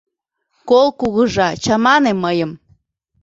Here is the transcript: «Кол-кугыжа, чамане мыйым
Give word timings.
«Кол-кугыжа, 0.69 1.47
чамане 1.63 2.11
мыйым 2.23 2.51